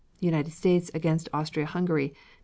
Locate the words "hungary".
1.67-2.07